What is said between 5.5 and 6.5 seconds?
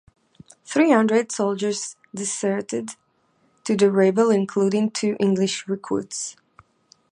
recruits.